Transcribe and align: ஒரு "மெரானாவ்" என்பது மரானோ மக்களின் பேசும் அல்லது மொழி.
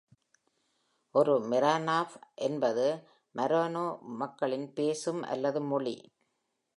ஒரு 1.15 1.33
"மெரானாவ்" 1.49 2.15
என்பது 2.35 2.85
மரானோ 3.35 3.85
மக்களின் 4.17 4.73
பேசும் 4.73 5.21
அல்லது 5.23 5.61
மொழி. 5.61 5.95